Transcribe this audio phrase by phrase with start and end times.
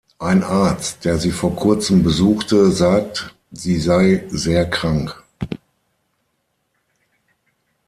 [0.17, 5.21] Ein Arzt, der sie vor kurzem besuchte, sagt, sie sei sehr krank.